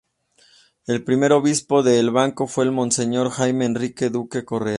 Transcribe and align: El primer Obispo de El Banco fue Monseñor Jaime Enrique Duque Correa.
El 0.87 1.03
primer 1.03 1.31
Obispo 1.31 1.83
de 1.83 1.99
El 1.99 2.09
Banco 2.09 2.47
fue 2.47 2.67
Monseñor 2.71 3.29
Jaime 3.29 3.65
Enrique 3.65 4.09
Duque 4.09 4.43
Correa. 4.43 4.69